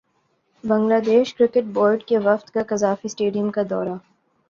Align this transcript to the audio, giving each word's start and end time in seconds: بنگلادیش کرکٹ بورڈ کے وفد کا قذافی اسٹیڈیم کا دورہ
بنگلادیش 0.63 1.33
کرکٹ 1.35 1.65
بورڈ 1.73 2.03
کے 2.03 2.17
وفد 2.17 2.49
کا 2.49 2.61
قذافی 2.67 3.07
اسٹیڈیم 3.07 3.51
کا 3.51 3.61
دورہ 3.69 3.97